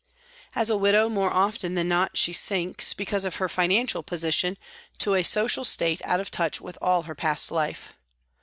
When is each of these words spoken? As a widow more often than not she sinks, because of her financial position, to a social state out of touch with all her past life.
As 0.55 0.71
a 0.71 0.77
widow 0.77 1.09
more 1.09 1.31
often 1.31 1.75
than 1.75 1.87
not 1.87 2.17
she 2.17 2.33
sinks, 2.33 2.91
because 2.95 3.23
of 3.23 3.35
her 3.35 3.47
financial 3.47 4.01
position, 4.01 4.57
to 4.97 5.13
a 5.13 5.21
social 5.21 5.63
state 5.63 6.01
out 6.05 6.19
of 6.19 6.31
touch 6.31 6.59
with 6.59 6.75
all 6.81 7.03
her 7.03 7.13
past 7.13 7.51
life. 7.51 7.93